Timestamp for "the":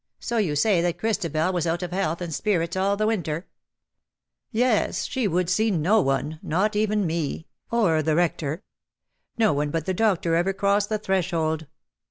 2.97-3.05, 8.01-8.15, 9.85-9.93, 10.89-10.97